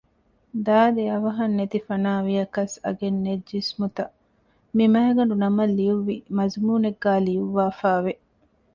[0.65, 4.15] ދާދި އަވަހަށް ނެތިފަނާވިޔަކަސް އަގެއްނެތް ޖިސްމުތައް
[4.75, 8.13] މި މައިގަނޑުނަމަށް ލިޔުއްވި މަޒުމޫނެއްގައި ލިޔުއްވާފައިވެ